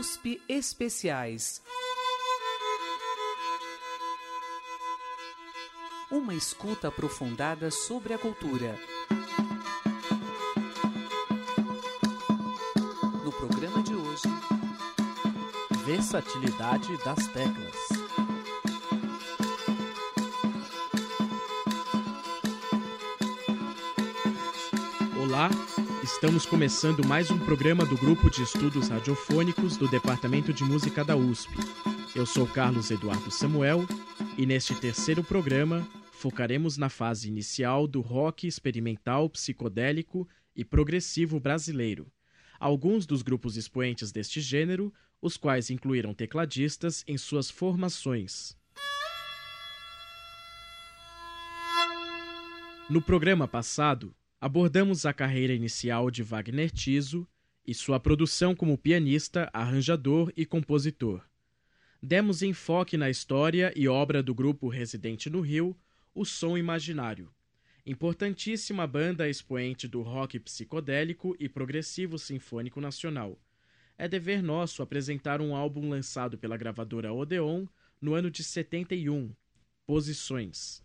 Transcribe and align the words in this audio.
USP 0.00 0.40
Especiais. 0.48 1.60
Uma 6.10 6.32
escuta 6.32 6.88
aprofundada 6.88 7.70
sobre 7.70 8.14
a 8.14 8.18
cultura. 8.18 8.78
No 13.22 13.30
programa 13.30 13.82
de 13.82 13.94
hoje, 13.94 14.22
Versatilidade 15.84 16.96
das 17.04 17.26
teclas. 17.26 17.76
Olá, 25.22 25.50
estamos 26.02 26.46
começando 26.46 27.06
mais 27.06 27.30
um 27.30 27.38
programa 27.38 27.84
do 27.84 27.96
Grupo 27.96 28.30
de 28.30 28.42
Estudos 28.42 28.88
Radiofônicos 28.88 29.76
do 29.76 29.86
Departamento 29.86 30.52
de 30.52 30.64
Música 30.64 31.04
da 31.04 31.14
USP. 31.14 31.50
Eu 32.14 32.24
sou 32.24 32.46
Carlos 32.46 32.90
Eduardo 32.90 33.30
Samuel 33.30 33.86
e 34.38 34.46
neste 34.46 34.74
terceiro 34.74 35.22
programa 35.22 35.86
focaremos 36.12 36.78
na 36.78 36.88
fase 36.88 37.28
inicial 37.28 37.86
do 37.86 38.00
rock 38.00 38.46
experimental, 38.46 39.28
psicodélico 39.28 40.26
e 40.56 40.64
progressivo 40.64 41.38
brasileiro. 41.38 42.10
Alguns 42.58 43.04
dos 43.04 43.20
grupos 43.20 43.56
expoentes 43.56 44.10
deste 44.10 44.40
gênero, 44.40 44.92
os 45.20 45.36
quais 45.36 45.68
incluíram 45.68 46.14
tecladistas 46.14 47.04
em 47.06 47.18
suas 47.18 47.50
formações. 47.50 48.56
No 52.88 53.02
programa 53.02 53.46
passado, 53.46 54.14
abordamos 54.40 55.04
a 55.04 55.12
carreira 55.12 55.52
inicial 55.52 56.10
de 56.10 56.22
Wagner 56.22 56.70
Tiso 56.70 57.28
e 57.66 57.74
sua 57.74 58.00
produção 58.00 58.56
como 58.56 58.78
pianista, 58.78 59.50
arranjador 59.52 60.32
e 60.34 60.46
compositor. 60.46 61.22
Demos 62.02 62.42
enfoque 62.42 62.96
na 62.96 63.10
história 63.10 63.70
e 63.76 63.86
obra 63.86 64.22
do 64.22 64.34
grupo 64.34 64.68
residente 64.68 65.28
no 65.28 65.42
Rio, 65.42 65.76
o 66.14 66.24
Som 66.24 66.56
Imaginário, 66.56 67.30
importantíssima 67.84 68.86
banda 68.86 69.28
expoente 69.28 69.86
do 69.86 70.00
rock 70.00 70.40
psicodélico 70.40 71.36
e 71.38 71.46
progressivo 71.46 72.18
sinfônico 72.18 72.80
nacional. 72.80 73.38
É 73.98 74.08
dever 74.08 74.42
nosso 74.42 74.82
apresentar 74.82 75.42
um 75.42 75.54
álbum 75.54 75.90
lançado 75.90 76.38
pela 76.38 76.56
gravadora 76.56 77.12
Odeon 77.12 77.66
no 78.00 78.14
ano 78.14 78.30
de 78.30 78.42
71, 78.42 79.34
Posições. 79.86 80.82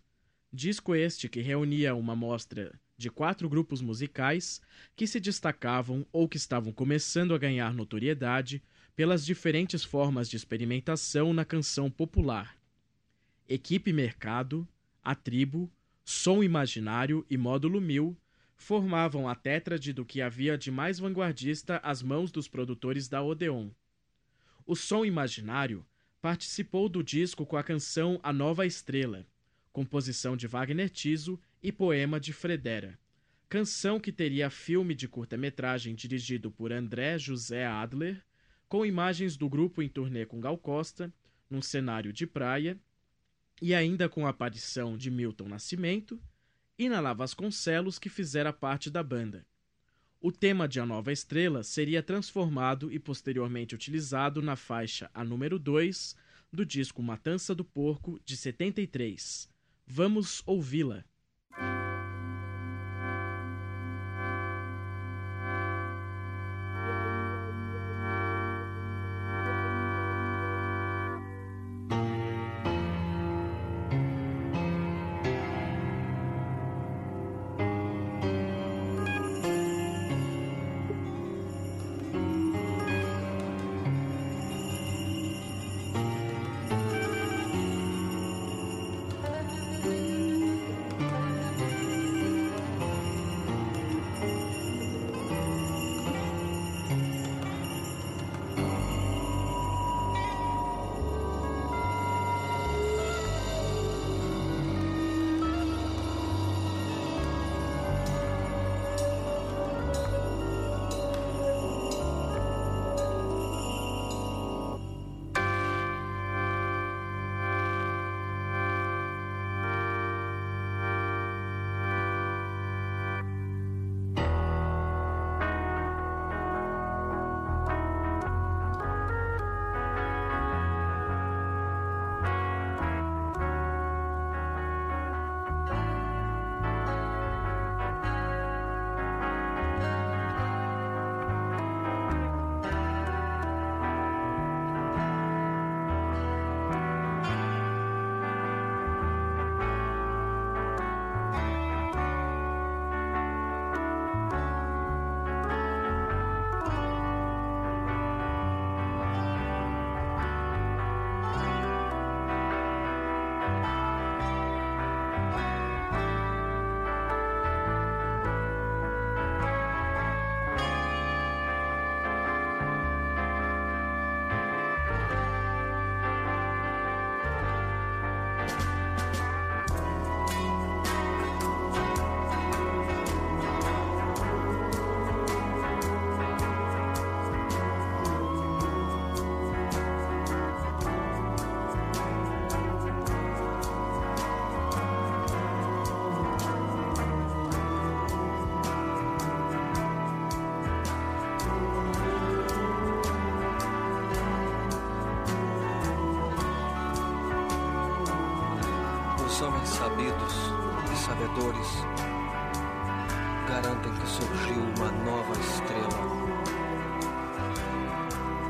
Disco 0.52 0.94
este 0.94 1.26
que 1.26 1.40
reunia 1.40 1.94
uma 1.94 2.14
mostra 2.14 2.78
de 2.96 3.10
quatro 3.10 3.48
grupos 3.48 3.80
musicais 3.80 4.60
que 4.94 5.06
se 5.06 5.20
destacavam 5.20 6.06
ou 6.12 6.28
que 6.28 6.36
estavam 6.36 6.72
começando 6.72 7.34
a 7.34 7.38
ganhar 7.38 7.74
notoriedade 7.74 8.62
pelas 8.94 9.24
diferentes 9.24 9.84
formas 9.84 10.28
de 10.28 10.36
experimentação 10.36 11.34
na 11.34 11.44
canção 11.44 11.90
popular. 11.90 12.56
Equipe 13.48 13.92
Mercado, 13.92 14.66
A 15.04 15.14
Tribo, 15.14 15.70
Som 16.04 16.42
Imaginário 16.42 17.24
e 17.28 17.36
Módulo 17.36 17.80
Mil 17.80 18.16
formavam 18.56 19.28
a 19.28 19.34
tétrade 19.34 19.92
do 19.92 20.04
que 20.04 20.22
havia 20.22 20.56
de 20.56 20.70
mais 20.70 20.98
vanguardista 20.98 21.78
às 21.82 22.02
mãos 22.02 22.30
dos 22.32 22.48
produtores 22.48 23.06
da 23.06 23.22
Odeon. 23.22 23.68
O 24.64 24.74
Som 24.74 25.04
Imaginário 25.04 25.84
participou 26.22 26.88
do 26.88 27.04
disco 27.04 27.44
com 27.44 27.56
a 27.56 27.62
canção 27.62 28.18
A 28.22 28.32
Nova 28.32 28.64
Estrela, 28.64 29.26
composição 29.72 30.36
de 30.36 30.46
Wagner 30.46 30.88
Tiso 30.88 31.38
e 31.62 31.72
poema 31.72 32.20
de 32.20 32.32
Fredera. 32.32 32.98
Canção 33.48 34.00
que 34.00 34.10
teria 34.10 34.50
filme 34.50 34.94
de 34.94 35.06
curta-metragem 35.06 35.94
dirigido 35.94 36.50
por 36.50 36.72
André 36.72 37.18
José 37.18 37.64
Adler, 37.64 38.22
com 38.68 38.84
imagens 38.84 39.36
do 39.36 39.48
grupo 39.48 39.82
em 39.82 39.88
turnê 39.88 40.26
com 40.26 40.40
Gal 40.40 40.58
Costa, 40.58 41.12
num 41.48 41.62
cenário 41.62 42.12
de 42.12 42.26
praia, 42.26 42.78
e 43.62 43.74
ainda 43.74 44.08
com 44.08 44.26
a 44.26 44.30
aparição 44.30 44.96
de 44.96 45.10
Milton 45.10 45.48
Nascimento 45.48 46.20
e 46.78 46.88
Nala 46.88 47.14
Vasconcelos, 47.14 47.98
que 47.98 48.08
fizera 48.08 48.52
parte 48.52 48.90
da 48.90 49.02
banda. 49.02 49.46
O 50.20 50.32
tema 50.32 50.66
de 50.66 50.80
A 50.80 50.86
Nova 50.86 51.12
Estrela 51.12 51.62
seria 51.62 52.02
transformado 52.02 52.92
e 52.92 52.98
posteriormente 52.98 53.74
utilizado 53.74 54.42
na 54.42 54.56
faixa 54.56 55.10
a 55.14 55.22
número 55.22 55.58
2 55.58 56.16
do 56.52 56.66
disco 56.66 57.02
Matança 57.02 57.54
do 57.54 57.64
Porco, 57.64 58.20
de 58.24 58.36
73. 58.36 59.48
Vamos 59.86 60.42
ouvi-la. 60.46 61.04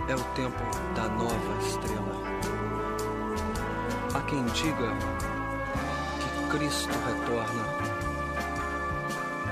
É 0.09 0.15
o 0.15 0.23
tempo 0.37 0.63
da 0.95 1.09
nova 1.09 1.59
estrela. 1.61 2.15
Há 4.15 4.21
quem 4.21 4.45
diga 4.45 4.93
que 6.21 6.49
Cristo 6.57 6.93
retorna 7.09 7.65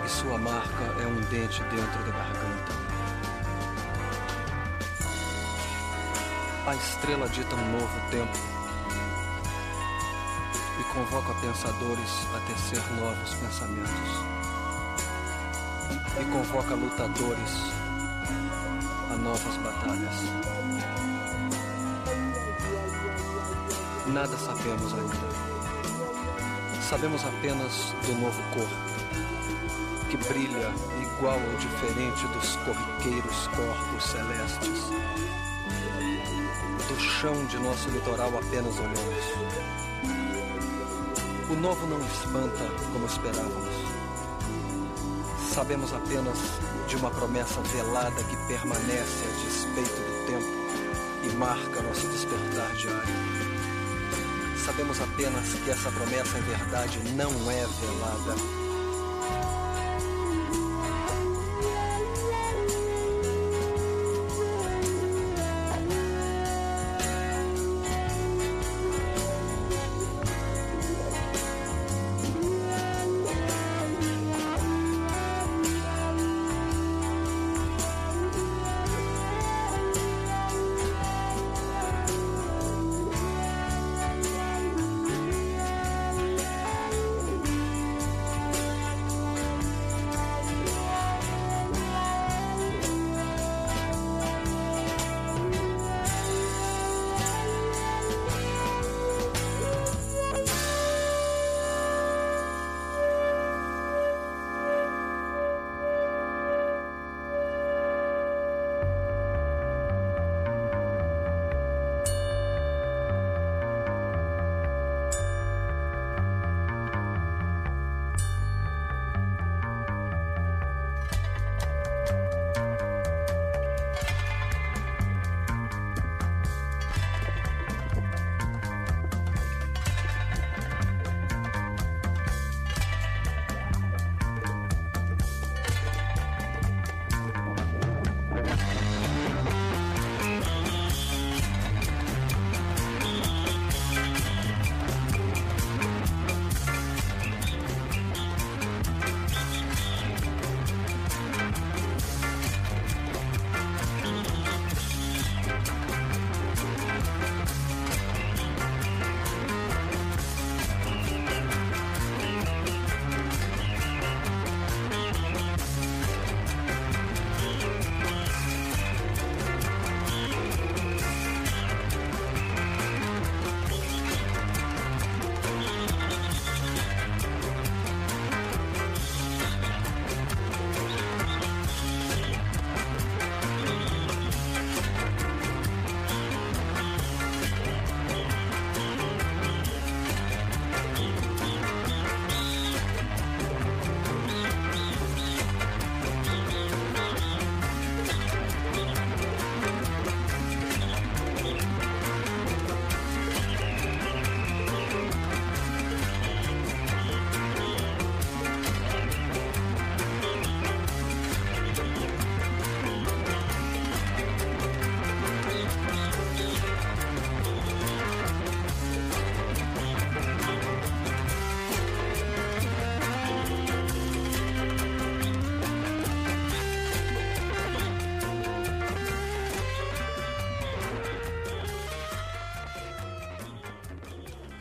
e 0.04 0.08
sua 0.08 0.38
marca 0.38 0.84
é 1.02 1.06
um 1.08 1.20
dente 1.22 1.60
dentro 1.64 2.04
da 2.04 2.12
garganta. 2.12 2.72
A 6.68 6.76
estrela 6.76 7.28
dita 7.28 7.56
um 7.56 7.72
novo 7.72 8.10
tempo 8.12 8.38
e 10.78 10.84
convoca 10.94 11.34
pensadores 11.40 12.28
a 12.32 12.38
tecer 12.46 12.92
novos 13.00 13.34
pensamentos. 13.34 13.90
E 16.20 16.24
convoca 16.26 16.76
lutadores 16.76 17.83
novas 19.24 19.56
batalhas. 19.56 20.14
Nada 24.06 24.36
sabemos 24.36 24.92
ainda. 24.92 25.54
Sabemos 26.82 27.24
apenas 27.24 27.94
do 28.06 28.20
novo 28.20 28.42
corpo, 28.52 28.76
que 30.10 30.18
brilha 30.28 30.70
igual 31.00 31.40
ou 31.40 31.56
diferente 31.56 32.26
dos 32.28 32.56
corriqueiros 32.56 33.46
corpos 33.48 34.04
celestes 34.04 34.90
do 36.86 37.00
chão 37.00 37.46
de 37.46 37.58
nosso 37.60 37.88
litoral 37.88 38.28
apenas 38.36 38.78
olhamos. 38.78 39.24
O 41.48 41.54
novo 41.54 41.86
não 41.86 41.98
espanta 42.06 42.70
como 42.92 43.06
esperávamos. 43.06 43.74
Sabemos 45.50 45.94
apenas 45.94 46.38
de 46.94 47.00
uma 47.00 47.10
promessa 47.10 47.60
velada 47.60 48.22
que 48.22 48.36
permanece 48.46 49.24
a 49.24 49.44
despeito 49.44 50.00
do 50.00 50.26
tempo 50.26 51.24
e 51.24 51.28
marca 51.36 51.82
nosso 51.82 52.06
despertar 52.08 52.72
diário. 52.76 53.14
Sabemos 54.64 55.00
apenas 55.00 55.54
que 55.54 55.70
essa 55.70 55.90
promessa 55.90 56.38
em 56.38 56.42
verdade 56.42 56.98
não 57.16 57.50
é 57.50 57.66
velada 57.66 58.63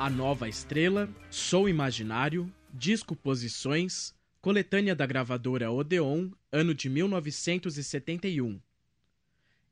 A 0.03 0.10
Nova 0.10 0.50
Estrela, 0.50 1.10
Sou 1.29 1.69
Imaginário, 1.69 2.53
Disco 2.74 3.15
Posições, 3.15 4.13
coletânea 4.41 4.93
da 4.93 5.05
gravadora 5.05 5.72
Odeon, 5.72 6.29
ano 6.51 6.75
de 6.75 6.89
1971. 6.89 8.60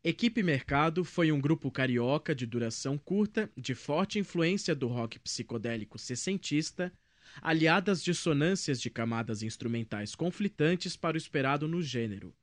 Equipe 0.01 0.41
Mercado 0.41 1.03
foi 1.03 1.33
um 1.33 1.41
grupo 1.41 1.69
carioca 1.69 2.33
de 2.33 2.45
duração 2.45 2.97
curta, 2.97 3.51
de 3.57 3.75
forte 3.75 4.19
influência 4.19 4.73
do 4.73 4.87
rock 4.87 5.19
psicodélico 5.19 5.99
sessentista, 5.99 6.93
aliadas 7.41 8.01
dissonâncias 8.01 8.79
de 8.79 8.89
camadas 8.89 9.43
instrumentais 9.43 10.15
conflitantes 10.15 10.95
para 10.95 11.15
o 11.15 11.17
esperado 11.17 11.67
no 11.67 11.81
gênero, 11.81 12.33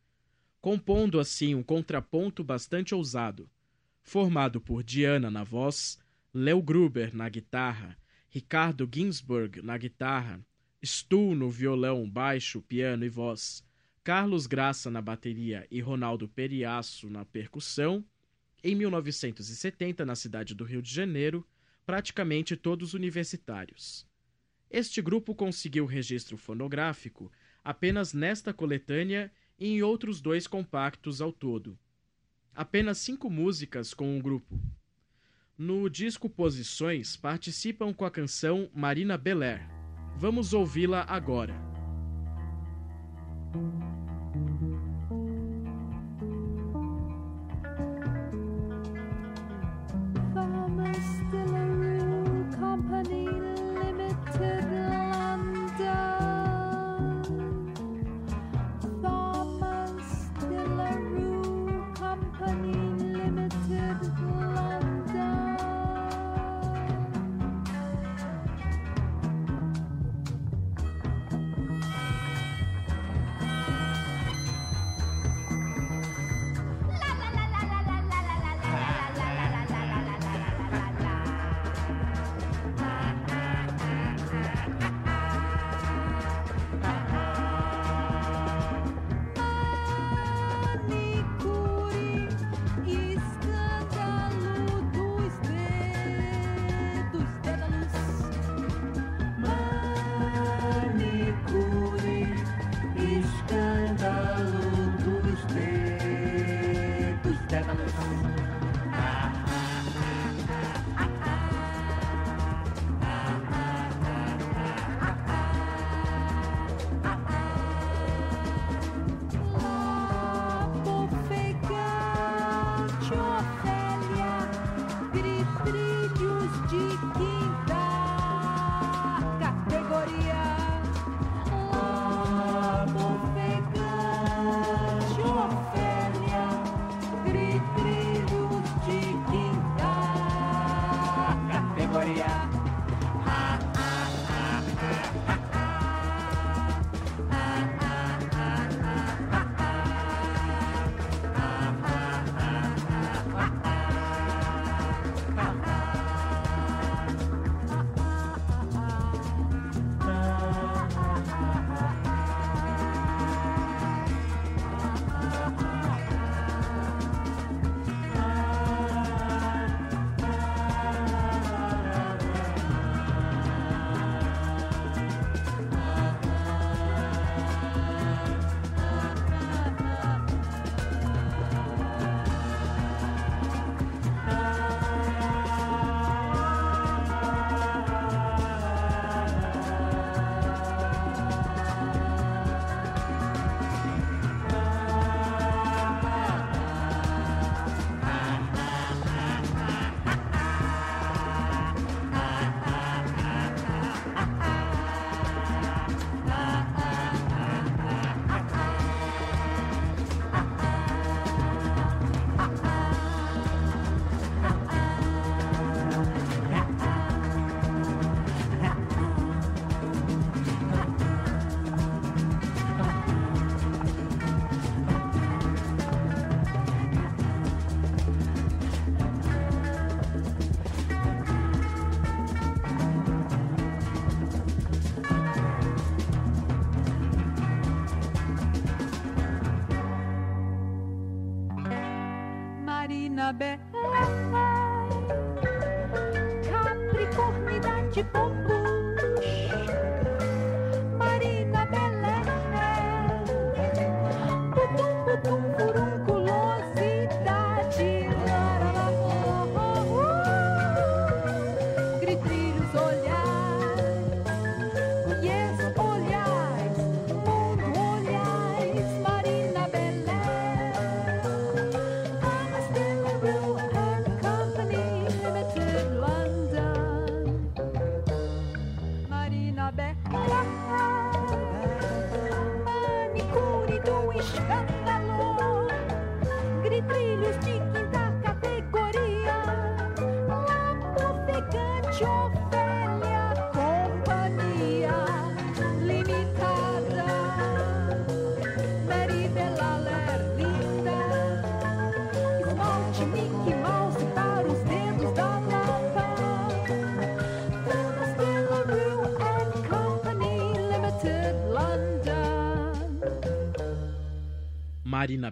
compondo 0.61 1.19
assim 1.19 1.55
um 1.55 1.63
contraponto 1.63 2.45
bastante 2.45 2.95
ousado, 2.95 3.49
formado 4.03 4.61
por 4.61 4.83
Diana 4.83 5.31
na 5.31 5.43
voz, 5.43 5.99
Léo 6.35 6.61
Gruber 6.61 7.15
na 7.15 7.29
guitarra, 7.29 7.97
Ricardo 8.29 8.89
Ginsburg 8.93 9.63
na 9.63 9.79
guitarra, 9.79 10.45
Stu 10.85 11.35
no 11.35 11.51
violão, 11.51 12.09
baixo, 12.09 12.61
piano 12.61 13.05
e 13.05 13.09
voz, 13.09 13.65
Carlos 14.05 14.47
Graça 14.47 14.91
na 14.91 15.01
bateria 15.01 15.67
e 15.71 15.81
Ronaldo 15.81 16.29
Periaço 16.29 17.09
na 17.09 17.25
percussão, 17.25 18.05
em 18.63 18.75
1970 18.75 20.05
na 20.05 20.15
cidade 20.15 20.55
do 20.55 20.65
Rio 20.65 20.83
de 20.83 20.93
Janeiro, 20.93 21.47
praticamente 21.87 22.57
todos 22.57 22.93
universitários. 22.93 24.07
Este 24.71 25.01
grupo 25.01 25.35
conseguiu 25.35 25.87
registro 25.87 26.37
fonográfico 26.37 27.33
apenas 27.65 28.13
nesta 28.13 28.53
coletânea 28.53 29.33
e 29.59 29.69
em 29.69 29.83
outros 29.83 30.21
dois 30.21 30.47
compactos 30.47 31.23
ao 31.23 31.33
todo. 31.33 31.79
apenas 32.55 32.99
cinco 32.99 33.31
músicas 33.31 33.95
com 33.95 34.19
o 34.19 34.23
grupo. 34.23 34.61
No 35.59 35.91
disco 35.91 36.31
Posições 36.31 37.17
participam 37.17 37.93
com 37.93 38.05
a 38.05 38.11
canção 38.13 38.71
Marina 38.73 39.19
Belair. 39.19 39.69
Vamos 40.17 40.53
ouvi-la 40.53 41.05
agora. 41.09 41.53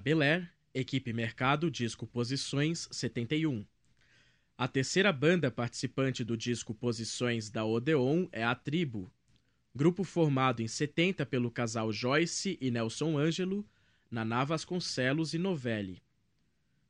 Belair, 0.07 0.49
equipe 0.73 1.13
Mercado, 1.13 1.69
disco 1.69 2.07
Posições 2.07 2.89
71. 2.93 3.67
A 4.57 4.69
terceira 4.69 5.13
banda 5.13 5.51
participante 5.51 6.23
do 6.23 6.37
disco 6.37 6.73
Posições 6.73 7.51
da 7.51 7.65
Odeon 7.65 8.29
é 8.31 8.45
a 8.45 8.55
Tribo, 8.55 9.13
grupo 9.75 10.05
formado 10.05 10.63
em 10.63 10.69
70 10.69 11.27
pelo 11.27 11.51
casal 11.51 11.93
Joyce 11.93 12.57
e 12.61 12.71
Nelson 12.71 13.19
Ângelo, 13.19 13.69
Naná 14.09 14.45
Vasconcelos 14.45 15.35
e 15.35 15.39
Novelli. 15.39 16.01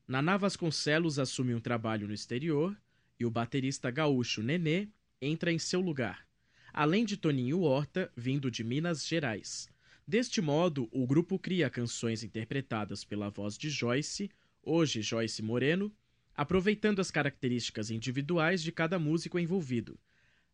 Naná 0.07 0.37
Vasconcelos 0.37 1.19
assume 1.19 1.55
um 1.55 1.61
trabalho 1.61 2.07
no 2.07 2.13
exterior 2.13 2.77
e 3.19 3.25
o 3.25 3.31
baterista 3.31 3.91
gaúcho 3.91 4.43
Nenê 4.43 4.89
entra 5.23 5.51
em 5.51 5.59
seu 5.59 5.81
lugar, 5.81 6.29
além 6.71 7.03
de 7.03 7.17
Toninho 7.17 7.63
Horta, 7.63 8.13
vindo 8.15 8.51
de 8.51 8.63
Minas 8.63 9.07
Gerais. 9.07 9.75
Deste 10.09 10.41
modo, 10.41 10.89
o 10.93 11.05
grupo 11.05 11.37
cria 11.37 11.69
canções 11.69 12.23
interpretadas 12.23 13.03
pela 13.03 13.29
voz 13.29 13.59
de 13.59 13.69
Joyce, 13.69 14.31
hoje 14.63 15.03
Joyce 15.03 15.43
Moreno, 15.43 15.93
aproveitando 16.33 17.01
as 17.01 17.11
características 17.11 17.91
individuais 17.91 18.63
de 18.63 18.71
cada 18.71 19.01
músico 19.01 19.37
envolvido, 19.37 19.99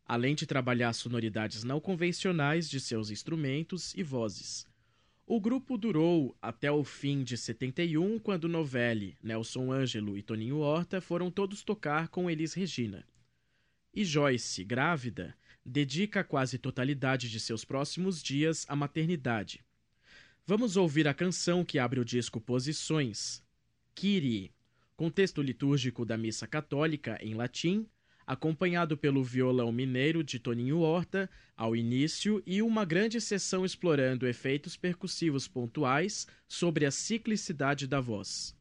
além 0.07 0.33
de 0.33 0.47
trabalhar 0.47 0.91
sonoridades 0.93 1.63
não 1.63 1.79
convencionais 1.79 2.67
de 2.67 2.79
seus 2.79 3.11
instrumentos 3.11 3.93
e 3.93 4.01
vozes. 4.01 4.67
O 5.23 5.39
grupo 5.39 5.77
durou 5.77 6.35
até 6.41 6.71
o 6.71 6.83
fim 6.83 7.23
de 7.23 7.37
71, 7.37 8.17
quando 8.17 8.49
Novelli, 8.49 9.15
Nelson 9.21 9.71
Ângelo 9.71 10.17
e 10.17 10.23
Toninho 10.23 10.57
Horta 10.57 10.99
foram 10.99 11.29
todos 11.29 11.61
tocar 11.61 12.07
com 12.07 12.27
Elis 12.27 12.55
Regina. 12.55 13.05
E 13.93 14.03
Joyce, 14.03 14.63
grávida, 14.63 15.37
dedica 15.65 16.19
a 16.21 16.23
quase 16.23 16.57
totalidade 16.57 17.29
de 17.29 17.39
seus 17.39 17.63
próximos 17.63 18.21
dias 18.21 18.65
à 18.67 18.75
maternidade. 18.75 19.63
Vamos 20.45 20.75
ouvir 20.75 21.07
a 21.07 21.13
canção 21.13 21.63
que 21.63 21.79
abre 21.79 21.99
o 21.99 22.05
disco 22.05 22.41
Posições, 22.41 23.41
Kyrie, 23.95 24.51
contexto 24.95 25.41
litúrgico 25.41 26.05
da 26.05 26.17
missa 26.17 26.45
católica 26.45 27.17
em 27.21 27.33
latim, 27.33 27.87
acompanhado 28.25 28.97
pelo 28.97 29.23
violão 29.23 29.71
mineiro 29.71 30.23
de 30.23 30.39
Toninho 30.39 30.79
Horta 30.79 31.29
ao 31.55 31.75
início 31.75 32.41
e 32.45 32.61
uma 32.61 32.85
grande 32.85 33.19
sessão 33.19 33.65
explorando 33.65 34.27
efeitos 34.27 34.75
percussivos 34.75 35.47
pontuais 35.47 36.27
sobre 36.47 36.85
a 36.85 36.91
ciclicidade 36.91 37.87
da 37.87 37.99
voz. 37.99 38.55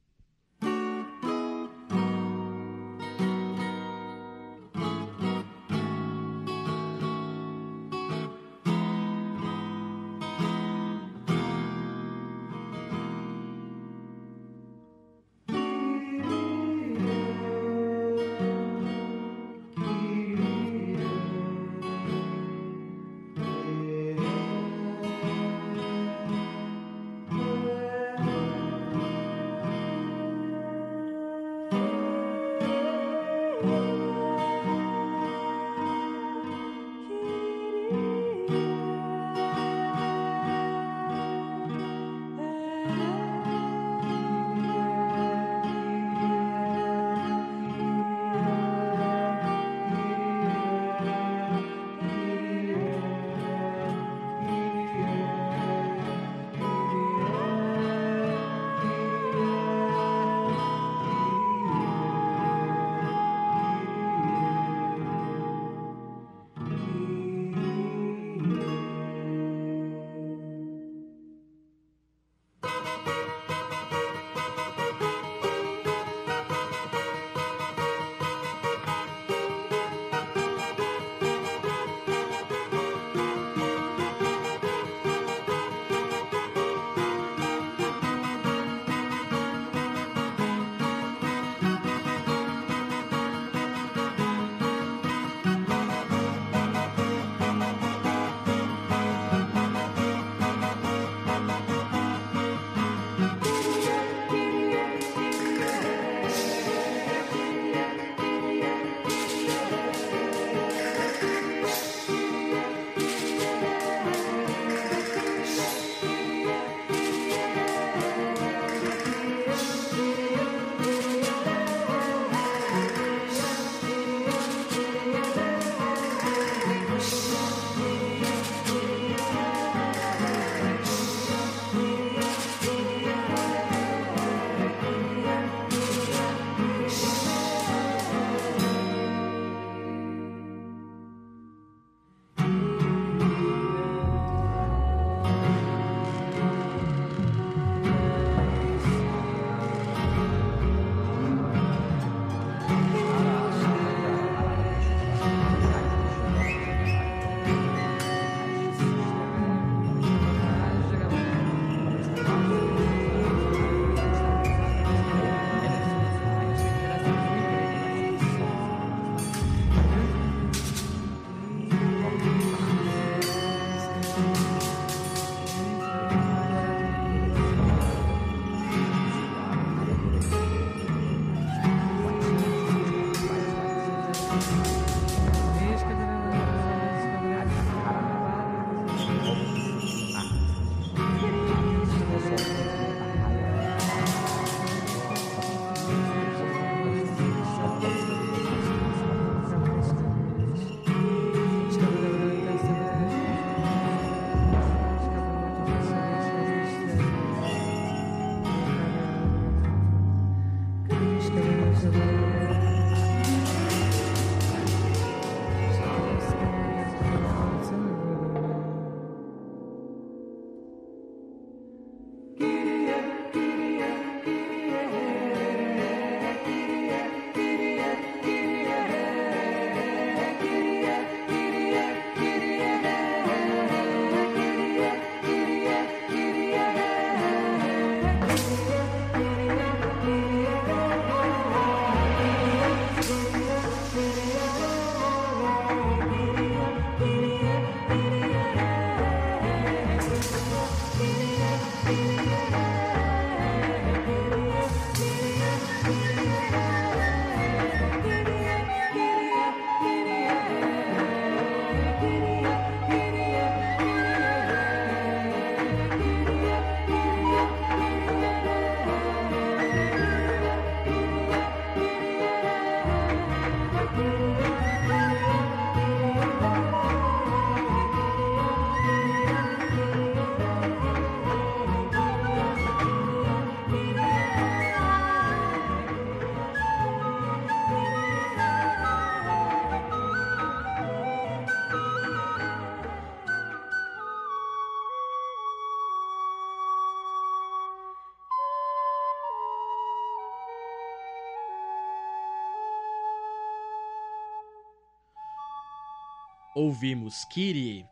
Ouvimos 306.54 307.24
Kyrie, 307.24 307.86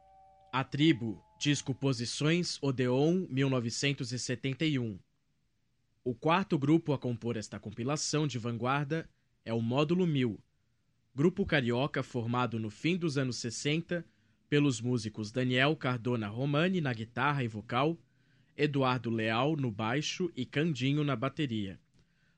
A 0.53 0.63
Tribo, 0.63 1.25
disco 1.39 1.75
Posições 1.75 2.59
Odeon 2.61 3.27
1971. 3.31 4.99
O 6.05 6.15
quarto 6.15 6.59
grupo 6.59 6.93
a 6.93 6.99
compor 6.99 7.39
esta 7.39 7.59
compilação 7.59 8.27
de 8.27 8.39
vanguarda 8.39 9.09
é 9.47 9.55
o 9.55 9.63
Módulo 9.63 10.07
1000, 10.07 10.39
grupo 11.15 11.47
carioca 11.47 12.03
formado 12.03 12.59
no 12.59 12.69
fim 12.69 12.99
dos 12.99 13.17
anos 13.17 13.37
60 13.37 14.05
pelos 14.47 14.79
músicos 14.79 15.33
Daniel 15.33 15.75
Cardona 15.75 16.29
Romani 16.29 16.83
na 16.83 16.93
guitarra 16.93 17.43
e 17.43 17.49
vocal, 17.49 17.97
Eduardo 18.55 19.09
Leal 19.09 19.57
no 19.57 19.71
baixo 19.71 20.31
e 20.37 20.45
Candinho 20.45 21.03
na 21.03 21.17
bateria, 21.17 21.81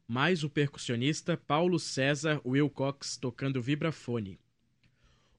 mais 0.06 0.44
o 0.44 0.48
percussionista 0.48 1.36
Paulo 1.36 1.80
César 1.80 2.40
Wilcox 2.46 3.16
tocando 3.16 3.60
vibrafone. 3.60 4.38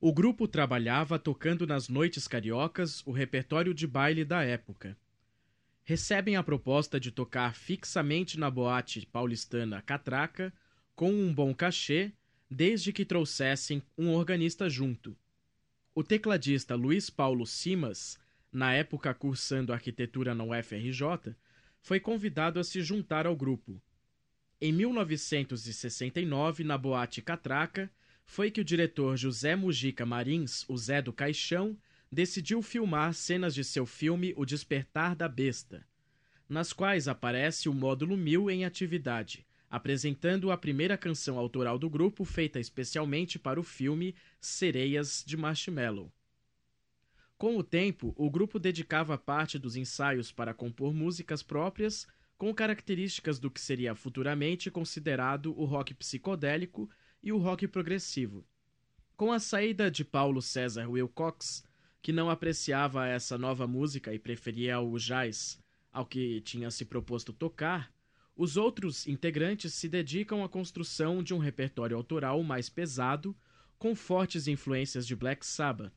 O 0.06 0.12
grupo 0.12 0.50
trabalhava 0.50 1.18
tocando 1.18 1.66
nas 1.66 1.88
noites 1.88 2.28
cariocas 2.28 3.02
o 3.06 3.12
repertório 3.14 3.74
de 3.74 3.88
baile 3.88 4.26
da 4.26 4.44
época. 4.44 4.98
Recebem 5.82 6.36
a 6.36 6.44
proposta 6.44 7.00
de 7.00 7.10
tocar 7.10 7.56
fixamente 7.56 8.38
na 8.38 8.52
boate 8.52 9.08
paulistana 9.08 9.82
Catraca, 9.82 10.52
com 10.94 11.10
um 11.10 11.34
bom 11.34 11.56
cachê, 11.56 12.12
desde 12.52 12.92
que 12.92 13.06
trouxessem 13.06 13.82
um 13.98 14.10
organista 14.10 14.70
junto. 14.70 15.16
O 15.96 16.04
tecladista 16.04 16.76
Luiz 16.76 17.10
Paulo 17.10 17.48
Simas, 17.48 18.20
na 18.52 18.74
época 18.74 19.14
cursando 19.14 19.72
arquitetura 19.72 20.36
na 20.36 20.44
UFRJ, 20.44 21.34
foi 21.82 22.02
convidado 22.02 22.60
a 22.60 22.64
se 22.66 22.82
juntar 22.82 23.26
ao 23.26 23.38
grupo. 23.38 23.82
Em 24.60 24.74
1969, 24.74 26.66
na 26.66 26.78
boate 26.78 27.22
Catraca, 27.22 27.90
foi 28.26 28.50
que 28.50 28.62
o 28.62 28.66
diretor 28.66 29.18
José 29.18 29.56
Mujica 29.56 30.06
Marins, 30.06 30.66
o 30.68 30.78
Zé 30.78 31.02
do 31.02 31.14
Caixão, 31.14 31.78
decidiu 32.12 32.62
filmar 32.62 33.14
cenas 33.14 33.56
de 33.56 33.64
seu 33.64 33.86
filme 33.86 34.34
O 34.38 34.46
Despertar 34.46 35.16
da 35.16 35.28
Besta, 35.28 35.86
nas 36.48 36.72
quais 36.72 37.08
aparece 37.08 37.68
o 37.68 37.74
módulo 37.74 38.16
1000 38.16 38.52
em 38.52 38.66
atividade, 38.66 39.46
apresentando 39.70 40.52
a 40.52 40.58
primeira 40.58 40.96
canção 40.96 41.40
autoral 41.40 41.80
do 41.80 41.90
grupo 41.90 42.24
feita 42.24 42.60
especialmente 42.60 43.40
para 43.40 43.60
o 43.60 43.64
filme 43.64 44.16
Sereias 44.40 45.24
de 45.26 45.36
Marshmallow. 45.36 46.14
Com 47.36 47.58
o 47.58 47.64
tempo, 47.64 48.14
o 48.16 48.30
grupo 48.30 48.60
dedicava 48.60 49.18
parte 49.18 49.58
dos 49.58 49.76
ensaios 49.76 50.32
para 50.32 50.54
compor 50.54 50.94
músicas 50.94 51.42
próprias 51.42 52.08
com 52.38 52.54
características 52.54 53.40
do 53.40 53.50
que 53.50 53.60
seria 53.60 53.96
futuramente 53.96 54.70
considerado 54.70 55.58
o 55.60 55.66
rock 55.66 55.94
psicodélico 55.94 56.90
e 57.24 57.32
o 57.32 57.38
rock 57.38 57.68
progressivo. 57.68 58.46
Com 59.16 59.32
a 59.32 59.40
saída 59.40 59.90
de 59.90 60.04
Paulo 60.04 60.42
César 60.42 60.90
Wilcox, 60.90 61.64
que 62.02 62.12
não 62.12 62.30
apreciava 62.30 63.08
essa 63.08 63.38
nova 63.38 63.66
música 63.66 64.14
e 64.14 64.20
preferia 64.20 64.80
o 64.82 64.98
jazz 65.00 65.58
ao 65.92 66.06
que 66.06 66.42
tinha 66.42 66.70
se 66.70 66.84
proposto 66.84 67.32
tocar, 67.32 67.94
os 68.36 68.58
outros 68.58 69.08
integrantes 69.08 69.74
se 69.74 69.88
dedicam 69.88 70.44
à 70.44 70.50
construção 70.50 71.24
de 71.24 71.34
um 71.34 71.38
repertório 71.38 71.96
autoral 71.96 72.44
mais 72.44 72.68
pesado, 72.68 73.36
com 73.78 73.96
fortes 73.96 74.48
influências 74.48 75.06
de 75.06 75.16
Black 75.16 75.46
Sabbath. 75.46 75.94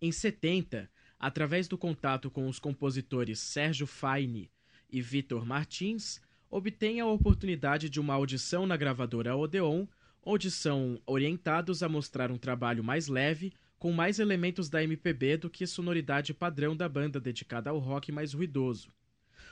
Em 0.00 0.10
70, 0.10 0.90
através 1.18 1.68
do 1.68 1.78
contato 1.78 2.28
com 2.28 2.48
os 2.48 2.58
compositores 2.58 3.38
Sérgio 3.38 3.86
Faine 3.86 4.50
e 4.90 5.00
Vitor 5.00 5.46
Martins, 5.46 6.20
obtém 6.50 7.00
a 7.00 7.06
oportunidade 7.06 7.88
de 7.88 8.00
uma 8.00 8.14
audição 8.14 8.66
na 8.66 8.76
gravadora 8.76 9.36
Odeon 9.36 9.86
onde 10.22 10.50
são 10.50 11.00
orientados 11.04 11.82
a 11.82 11.88
mostrar 11.88 12.30
um 12.30 12.38
trabalho 12.38 12.84
mais 12.84 13.08
leve, 13.08 13.52
com 13.78 13.92
mais 13.92 14.18
elementos 14.18 14.68
da 14.68 14.82
MPB 14.82 15.38
do 15.38 15.50
que 15.50 15.66
sonoridade 15.66 16.32
padrão 16.32 16.76
da 16.76 16.88
banda 16.88 17.20
dedicada 17.20 17.70
ao 17.70 17.78
rock 17.78 18.12
mais 18.12 18.32
ruidoso. 18.32 18.92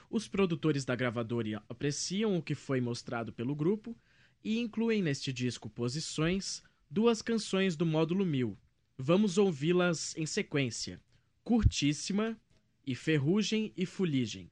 Os 0.08 0.28
produtores 0.28 0.84
da 0.84 0.94
gravadora 0.94 1.62
apreciam 1.68 2.36
o 2.36 2.42
que 2.42 2.54
foi 2.54 2.80
mostrado 2.80 3.32
pelo 3.32 3.54
grupo 3.54 3.96
e 4.42 4.58
incluem 4.58 5.02
neste 5.02 5.32
disco 5.32 5.68
Posições 5.68 6.62
duas 6.88 7.22
canções 7.22 7.76
do 7.76 7.84
módulo 7.84 8.24
1000. 8.24 8.56
Vamos 8.96 9.38
ouvi-las 9.38 10.16
em 10.16 10.26
sequência: 10.26 11.00
Curtíssima 11.42 12.38
e 12.86 12.94
Ferrugem 12.94 13.72
e 13.76 13.86
Fuligem. 13.86 14.50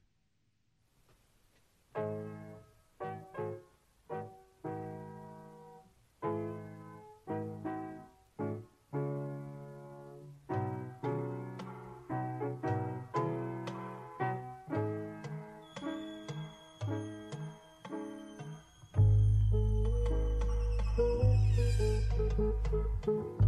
Eu 23.07 23.38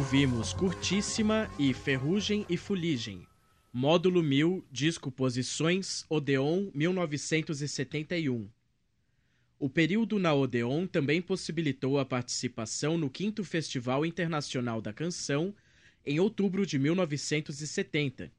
Ouvimos 0.00 0.54
Curtíssima 0.54 1.50
e 1.58 1.74
Ferrugem 1.74 2.46
e 2.48 2.56
Fuligem. 2.56 3.26
Módulo 3.70 4.22
1000, 4.22 4.64
disco 4.72 5.12
Posições, 5.12 6.06
Odeon 6.08 6.70
1971. 6.74 8.48
O 9.58 9.68
período 9.68 10.18
na 10.18 10.32
Odeon 10.32 10.86
também 10.86 11.20
possibilitou 11.20 11.98
a 11.98 12.06
participação 12.06 12.96
no 12.96 13.12
5 13.14 13.44
Festival 13.44 14.06
Internacional 14.06 14.80
da 14.80 14.90
Canção, 14.90 15.54
em 16.06 16.18
outubro 16.18 16.64
de 16.64 16.78
1970. 16.78 18.32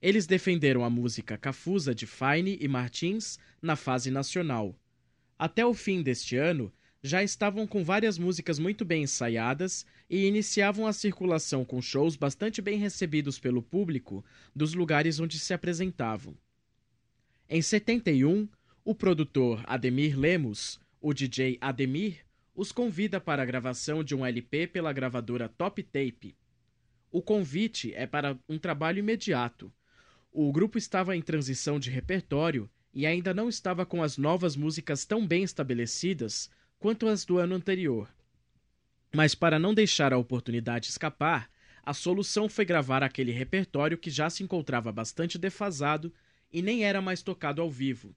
Eles 0.00 0.26
defenderam 0.26 0.82
a 0.82 0.88
música 0.88 1.36
Cafusa 1.36 1.94
de 1.94 2.06
Fine 2.06 2.56
e 2.58 2.66
Martins 2.66 3.38
na 3.60 3.76
fase 3.76 4.10
nacional. 4.10 4.74
Até 5.38 5.64
o 5.64 5.74
fim 5.74 6.02
deste 6.02 6.36
ano, 6.36 6.72
já 7.02 7.22
estavam 7.22 7.66
com 7.66 7.82
várias 7.82 8.18
músicas 8.18 8.58
muito 8.58 8.84
bem 8.84 9.04
ensaiadas 9.04 9.86
e 10.08 10.26
iniciavam 10.26 10.86
a 10.86 10.92
circulação 10.92 11.64
com 11.64 11.80
shows 11.80 12.14
bastante 12.14 12.60
bem 12.60 12.78
recebidos 12.78 13.38
pelo 13.38 13.62
público 13.62 14.24
dos 14.54 14.74
lugares 14.74 15.18
onde 15.18 15.38
se 15.38 15.54
apresentavam. 15.54 16.36
Em 17.48 17.62
71, 17.62 18.48
o 18.84 18.94
produtor 18.94 19.62
Ademir 19.66 20.18
Lemos, 20.18 20.78
o 21.00 21.14
DJ 21.14 21.56
Ademir, 21.60 22.24
os 22.54 22.70
convida 22.70 23.20
para 23.20 23.42
a 23.42 23.46
gravação 23.46 24.04
de 24.04 24.14
um 24.14 24.26
LP 24.26 24.66
pela 24.66 24.92
gravadora 24.92 25.48
Top 25.48 25.82
Tape. 25.82 26.36
O 27.10 27.22
convite 27.22 27.94
é 27.94 28.06
para 28.06 28.38
um 28.48 28.58
trabalho 28.58 28.98
imediato. 28.98 29.72
O 30.30 30.52
grupo 30.52 30.76
estava 30.76 31.16
em 31.16 31.22
transição 31.22 31.80
de 31.80 31.90
repertório 31.90 32.70
e 32.92 33.06
ainda 33.06 33.32
não 33.32 33.48
estava 33.48 33.86
com 33.86 34.02
as 34.02 34.18
novas 34.18 34.54
músicas 34.54 35.04
tão 35.04 35.26
bem 35.26 35.42
estabelecidas 35.42 36.50
quanto 36.80 37.06
as 37.06 37.24
do 37.24 37.38
ano 37.38 37.54
anterior. 37.54 38.12
Mas 39.14 39.34
para 39.34 39.58
não 39.58 39.74
deixar 39.74 40.12
a 40.12 40.18
oportunidade 40.18 40.88
escapar, 40.88 41.48
a 41.84 41.92
solução 41.94 42.48
foi 42.48 42.64
gravar 42.64 43.02
aquele 43.02 43.30
repertório 43.30 43.98
que 43.98 44.10
já 44.10 44.28
se 44.28 44.42
encontrava 44.42 44.90
bastante 44.90 45.38
defasado 45.38 46.12
e 46.52 46.62
nem 46.62 46.84
era 46.84 47.00
mais 47.00 47.22
tocado 47.22 47.60
ao 47.60 47.70
vivo. 47.70 48.16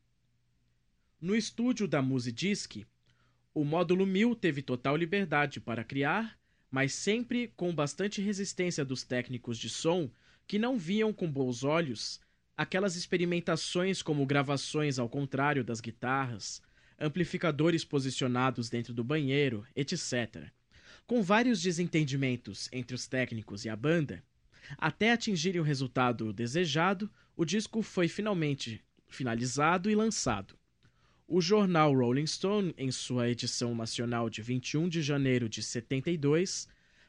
No 1.20 1.36
estúdio 1.36 1.88
da 1.88 2.02
Musidisc, 2.02 2.86
o 3.54 3.64
módulo 3.64 4.06
1000 4.06 4.36
teve 4.36 4.62
total 4.62 4.96
liberdade 4.96 5.60
para 5.60 5.84
criar, 5.84 6.40
mas 6.72 6.94
sempre 6.94 7.50
com 7.56 7.76
bastante 7.76 8.22
resistência 8.22 8.84
dos 8.84 9.04
técnicos 9.04 9.58
de 9.58 9.70
som 9.70 10.10
que 10.48 10.58
não 10.58 10.78
viam 10.78 11.14
com 11.14 11.30
bons 11.30 11.64
olhos 11.64 12.20
aquelas 12.56 12.96
experimentações 12.96 14.02
como 14.02 14.26
gravações 14.26 15.00
ao 15.00 15.10
contrário 15.10 15.64
das 15.64 15.82
guitarras, 15.82 16.62
amplificadores 17.04 17.84
posicionados 17.84 18.70
dentro 18.70 18.94
do 18.94 19.04
banheiro, 19.04 19.66
etc. 19.76 20.50
Com 21.06 21.22
vários 21.22 21.62
desentendimentos 21.62 22.70
entre 22.72 22.96
os 22.96 23.08
técnicos 23.08 23.66
e 23.66 23.70
a 23.70 23.76
banda, 23.76 24.24
até 24.78 25.12
atingirem 25.12 25.60
o 25.60 25.64
resultado 25.64 26.32
desejado, 26.32 27.12
o 27.36 27.44
disco 27.44 27.82
foi 27.82 28.08
finalmente 28.08 28.82
finalizado 29.08 29.90
e 29.90 29.96
lançado. 29.96 30.58
O 31.28 31.42
jornal 31.42 31.94
Rolling 31.94 32.28
Stone, 32.28 32.74
em 32.78 32.92
sua 32.92 33.30
edição 33.30 33.76
nacional 33.76 34.30
de 34.30 34.42
21 34.42 34.88
de 34.88 35.02
janeiro 35.02 35.50
de 35.50 35.62
72, 35.62 36.68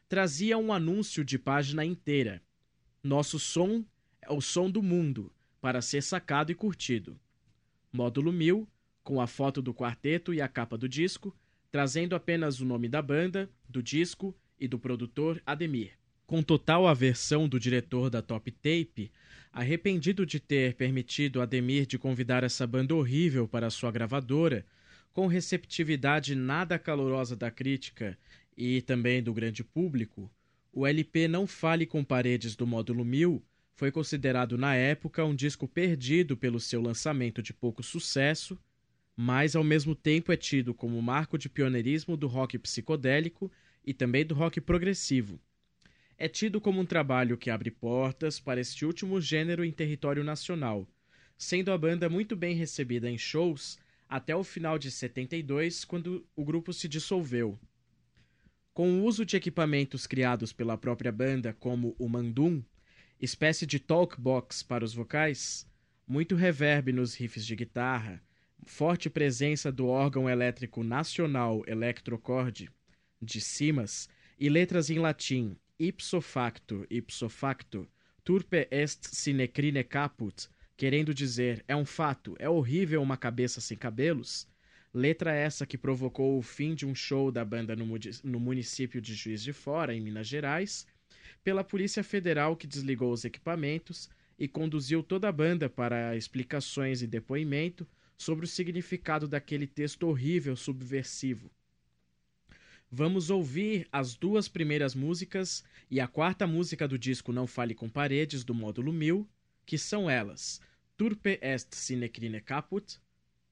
trazia 0.09 0.57
um 0.57 0.73
anúncio 0.73 1.23
de 1.23 1.39
página 1.39 1.85
inteira. 1.85 2.41
Nosso 3.01 3.39
som 3.39 3.85
é 4.21 4.31
o 4.31 4.41
som 4.41 4.69
do 4.69 4.81
mundo, 4.81 5.31
para 5.61 5.81
ser 5.81 6.03
sacado 6.03 6.51
e 6.51 6.55
curtido. 6.55 7.19
Módulo 7.91 8.31
1000, 8.31 8.67
com 9.05 9.21
a 9.21 9.27
foto 9.27 9.61
do 9.61 9.73
quarteto 9.73 10.33
e 10.33 10.41
a 10.41 10.47
capa 10.47 10.75
do 10.77 10.89
disco, 10.89 11.33
trazendo 11.71 12.15
apenas 12.15 12.59
o 12.59 12.65
nome 12.65 12.89
da 12.89 13.01
banda, 13.01 13.47
do 13.69 13.81
disco 13.81 14.35
e 14.59 14.67
do 14.67 14.79
produtor 14.79 15.41
Ademir. 15.45 15.91
Com 16.25 16.41
total 16.41 16.87
aversão 16.87 17.47
do 17.47 17.59
diretor 17.59 18.09
da 18.09 18.21
Top 18.21 18.51
Tape, 18.51 19.11
arrependido 19.53 20.25
de 20.25 20.39
ter 20.39 20.73
permitido 20.73 21.39
Ademir 21.39 21.85
de 21.85 21.99
convidar 21.99 22.43
essa 22.43 22.65
banda 22.65 22.95
horrível 22.95 23.47
para 23.47 23.69
sua 23.69 23.91
gravadora, 23.91 24.65
com 25.13 25.27
receptividade 25.27 26.33
nada 26.33 26.79
calorosa 26.79 27.35
da 27.35 27.51
crítica 27.51 28.17
e 28.57 28.81
também 28.81 29.21
do 29.21 29.33
grande 29.33 29.63
público, 29.63 30.31
o 30.73 30.85
LP 30.85 31.27
Não 31.27 31.45
Fale 31.45 31.85
com 31.85 32.03
Paredes 32.03 32.55
do 32.55 32.65
módulo 32.65 33.05
1000 33.05 33.41
foi 33.75 33.91
considerado 33.91 34.57
na 34.57 34.75
época 34.75 35.23
um 35.23 35.35
disco 35.35 35.67
perdido 35.67 36.35
pelo 36.35 36.59
seu 36.59 36.81
lançamento 36.81 37.41
de 37.41 37.53
pouco 37.53 37.83
sucesso, 37.83 38.59
mas 39.15 39.55
ao 39.55 39.63
mesmo 39.63 39.95
tempo 39.95 40.31
é 40.31 40.37
tido 40.37 40.73
como 40.73 41.01
marco 41.01 41.37
de 41.37 41.47
pioneirismo 41.47 42.17
do 42.17 42.27
rock 42.27 42.57
psicodélico 42.59 43.51
e 43.83 43.93
também 43.93 44.25
do 44.25 44.35
rock 44.35 44.59
progressivo. 44.59 45.39
É 46.17 46.27
tido 46.27 46.59
como 46.59 46.79
um 46.79 46.85
trabalho 46.85 47.37
que 47.37 47.49
abre 47.49 47.69
portas 47.71 48.39
para 48.39 48.59
este 48.59 48.85
último 48.85 49.19
gênero 49.21 49.63
em 49.63 49.71
território 49.71 50.23
nacional, 50.23 50.87
sendo 51.37 51.71
a 51.71 51.77
banda 51.77 52.09
muito 52.09 52.35
bem 52.35 52.55
recebida 52.55 53.09
em 53.09 53.17
shows 53.17 53.77
até 54.07 54.35
o 54.35 54.43
final 54.43 54.77
de 54.77 54.91
72, 54.91 55.83
quando 55.83 56.25
o 56.35 56.45
grupo 56.45 56.71
se 56.71 56.87
dissolveu. 56.87 57.59
Com 58.73 58.99
o 58.99 59.03
uso 59.05 59.25
de 59.25 59.35
equipamentos 59.35 60.05
criados 60.05 60.53
pela 60.53 60.77
própria 60.77 61.11
banda, 61.11 61.53
como 61.53 61.95
o 61.97 62.07
Mandum, 62.07 62.61
espécie 63.19 63.65
de 63.65 63.79
talkbox 63.79 64.61
para 64.63 64.83
os 64.83 64.93
vocais, 64.93 65.65
muito 66.07 66.35
reverb 66.35 66.91
nos 66.91 67.15
riffs 67.15 67.45
de 67.45 67.55
guitarra, 67.55 68.21
forte 68.65 69.09
presença 69.09 69.71
do 69.71 69.87
órgão 69.87 70.29
elétrico 70.29 70.83
nacional 70.83 71.63
Electrocord 71.67 72.69
de 73.21 73.41
Simas 73.41 74.09
e 74.39 74.49
letras 74.49 74.89
em 74.89 74.99
latim 74.99 75.55
ipso 75.79 76.19
facto, 76.19 76.85
ipso 76.89 77.29
facto, 77.29 77.87
turpe 78.23 78.67
est 78.71 79.03
sine 79.13 79.47
crine 79.47 79.83
caput, 79.83 80.49
querendo 80.75 81.13
dizer 81.13 81.63
é 81.67 81.75
um 81.75 81.85
fato, 81.85 82.35
é 82.39 82.49
horrível 82.49 83.01
uma 83.01 83.17
cabeça 83.17 83.61
sem 83.61 83.77
cabelos, 83.77 84.47
letra 84.93 85.33
essa 85.33 85.65
que 85.65 85.77
provocou 85.77 86.37
o 86.37 86.41
fim 86.41 86.73
de 86.73 86.85
um 86.85 86.95
show 86.95 87.31
da 87.31 87.45
banda 87.45 87.75
no 87.75 88.39
município 88.39 88.99
de 88.99 89.13
Juiz 89.13 89.43
de 89.43 89.53
Fora, 89.53 89.93
em 89.93 90.01
Minas 90.01 90.27
Gerais, 90.27 90.87
pela 91.43 91.63
Polícia 91.63 92.03
Federal 92.03 92.55
que 92.55 92.65
desligou 92.65 93.11
os 93.11 93.25
equipamentos 93.25 94.09
e 94.39 94.47
conduziu 94.47 95.03
toda 95.03 95.29
a 95.29 95.31
banda 95.31 95.69
para 95.69 96.15
explicações 96.15 97.01
e 97.01 97.07
depoimento 97.07 97.87
sobre 98.17 98.45
o 98.45 98.47
significado 98.47 99.27
daquele 99.27 99.67
texto 99.67 100.07
horrível 100.07 100.55
subversivo. 100.55 101.51
Vamos 102.91 103.29
ouvir 103.29 103.87
as 103.91 104.15
duas 104.15 104.47
primeiras 104.47 104.95
músicas 104.95 105.63
e 105.89 105.99
a 105.99 106.07
quarta 106.07 106.47
música 106.47 106.87
do 106.87 106.97
disco 106.97 107.33
Não 107.33 107.45
Fale 107.45 107.75
com 107.75 107.89
Paredes, 107.89 108.43
do 108.43 108.53
módulo 108.53 108.93
1000, 108.93 109.27
que 109.65 109.77
são 109.77 110.09
elas 110.09 110.61
Turpe 110.97 111.37
est 111.41 111.75
sine 111.75 112.07
crine 112.07 112.39
caput, 112.39 112.99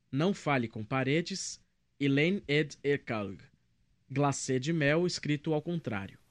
Não 0.10 0.34
Fale 0.34 0.70
com 0.70 0.84
Paredes 0.86 1.60
e 2.00 2.08
Len 2.08 2.42
ed 2.48 2.78
erkalg, 2.84 3.42
glacê 4.10 4.60
de 4.60 4.72
mel 4.72 5.06
escrito 5.06 5.54
ao 5.54 5.62
contrário. 5.62 6.23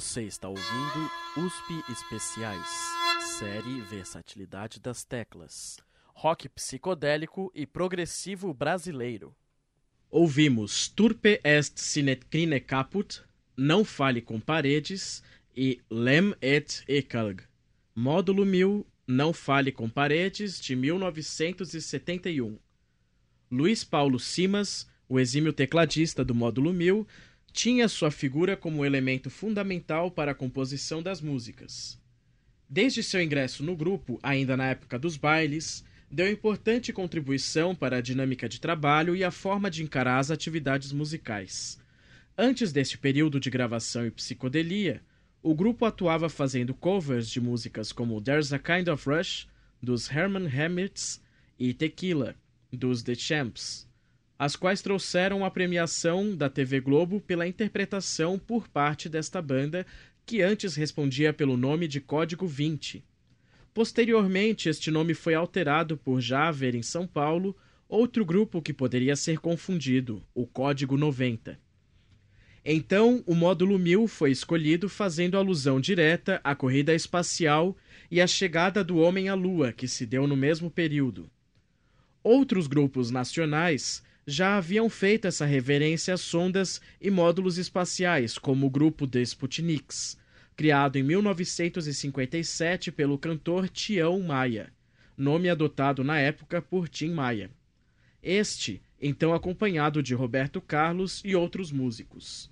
Você 0.00 0.22
está 0.22 0.48
ouvindo 0.48 1.10
USP 1.36 1.92
Especiais, 1.92 2.66
série 3.38 3.82
Versatilidade 3.82 4.80
das 4.80 5.04
Teclas, 5.04 5.76
rock 6.14 6.48
psicodélico 6.48 7.52
e 7.54 7.66
progressivo 7.66 8.54
brasileiro. 8.54 9.36
Ouvimos 10.10 10.88
Turpe 10.88 11.38
est 11.44 11.78
sine 11.78 12.16
crine 12.16 12.58
caput, 12.60 13.22
Não 13.54 13.84
Fale 13.84 14.22
com 14.22 14.40
Paredes 14.40 15.22
e 15.54 15.82
Lem 15.90 16.34
et 16.40 16.82
Ekalg, 16.88 17.42
módulo 17.94 18.46
1000, 18.46 18.86
Não 19.06 19.34
Fale 19.34 19.70
com 19.70 19.86
Paredes, 19.86 20.58
de 20.58 20.74
1971. 20.74 22.58
Luiz 23.50 23.84
Paulo 23.84 24.18
Simas, 24.18 24.88
o 25.06 25.20
exímio 25.20 25.52
tecladista 25.52 26.24
do 26.24 26.34
módulo 26.34 26.72
1000, 26.72 27.06
tinha 27.52 27.88
sua 27.88 28.10
figura 28.10 28.56
como 28.56 28.84
elemento 28.84 29.28
fundamental 29.30 30.10
para 30.10 30.32
a 30.32 30.34
composição 30.34 31.02
das 31.02 31.20
músicas. 31.20 31.98
Desde 32.68 33.02
seu 33.02 33.20
ingresso 33.20 33.62
no 33.64 33.76
grupo, 33.76 34.18
ainda 34.22 34.56
na 34.56 34.68
época 34.68 34.98
dos 34.98 35.16
bailes, 35.16 35.84
deu 36.10 36.30
importante 36.30 36.92
contribuição 36.92 37.74
para 37.74 37.96
a 37.96 38.00
dinâmica 38.00 38.48
de 38.48 38.60
trabalho 38.60 39.16
e 39.16 39.24
a 39.24 39.30
forma 39.30 39.70
de 39.70 39.82
encarar 39.82 40.18
as 40.18 40.30
atividades 40.30 40.92
musicais. 40.92 41.78
Antes 42.38 42.72
deste 42.72 42.96
período 42.96 43.40
de 43.40 43.50
gravação 43.50 44.06
e 44.06 44.10
psicodelia, 44.10 45.02
o 45.42 45.54
grupo 45.54 45.84
atuava 45.84 46.28
fazendo 46.28 46.74
covers 46.74 47.28
de 47.28 47.40
músicas 47.40 47.92
como 47.92 48.20
There's 48.20 48.52
a 48.52 48.58
Kind 48.58 48.88
of 48.88 49.08
Rush, 49.08 49.48
dos 49.82 50.10
Herman 50.10 50.46
Hermits, 50.46 51.20
e 51.58 51.74
Tequila, 51.74 52.36
dos 52.72 53.02
The 53.02 53.14
Champs 53.14 53.89
as 54.40 54.56
quais 54.56 54.80
trouxeram 54.80 55.44
a 55.44 55.50
premiação 55.50 56.34
da 56.34 56.48
TV 56.48 56.80
Globo 56.80 57.20
pela 57.20 57.46
interpretação 57.46 58.38
por 58.38 58.66
parte 58.68 59.06
desta 59.06 59.42
banda, 59.42 59.86
que 60.24 60.40
antes 60.40 60.76
respondia 60.76 61.30
pelo 61.30 61.58
nome 61.58 61.86
de 61.86 62.00
Código 62.00 62.46
20. 62.46 63.04
Posteriormente, 63.74 64.66
este 64.66 64.90
nome 64.90 65.12
foi 65.12 65.34
alterado 65.34 65.94
por 65.94 66.22
já 66.22 66.48
haver 66.48 66.74
em 66.74 66.82
São 66.82 67.06
Paulo 67.06 67.54
outro 67.86 68.24
grupo 68.24 68.62
que 68.62 68.72
poderia 68.72 69.14
ser 69.14 69.38
confundido, 69.40 70.24
o 70.34 70.46
Código 70.46 70.96
90. 70.96 71.60
Então, 72.64 73.22
o 73.26 73.34
módulo 73.34 73.78
1000 73.78 74.08
foi 74.08 74.30
escolhido 74.30 74.88
fazendo 74.88 75.36
alusão 75.36 75.78
direta 75.78 76.40
à 76.42 76.54
corrida 76.54 76.94
espacial 76.94 77.76
e 78.10 78.22
à 78.22 78.26
chegada 78.26 78.82
do 78.82 78.96
homem 78.96 79.28
à 79.28 79.34
Lua, 79.34 79.70
que 79.70 79.86
se 79.86 80.06
deu 80.06 80.26
no 80.26 80.34
mesmo 80.34 80.70
período. 80.70 81.30
Outros 82.24 82.66
grupos 82.66 83.10
nacionais 83.10 84.02
já 84.26 84.56
haviam 84.56 84.88
feito 84.88 85.26
essa 85.26 85.44
reverência 85.44 86.14
às 86.14 86.20
sondas 86.20 86.80
e 87.00 87.10
módulos 87.10 87.58
espaciais, 87.58 88.38
como 88.38 88.66
o 88.66 88.70
grupo 88.70 89.06
The 89.06 89.20
Sputniks, 89.22 90.18
criado 90.56 90.96
em 90.96 91.02
1957 91.02 92.92
pelo 92.92 93.18
cantor 93.18 93.68
Tião 93.68 94.20
Maia, 94.20 94.72
nome 95.16 95.48
adotado 95.48 96.04
na 96.04 96.18
época 96.18 96.60
por 96.60 96.88
Tim 96.88 97.10
Maia. 97.10 97.50
Este, 98.22 98.82
então 99.00 99.32
acompanhado 99.32 100.02
de 100.02 100.14
Roberto 100.14 100.60
Carlos 100.60 101.22
e 101.24 101.34
outros 101.34 101.72
músicos. 101.72 102.50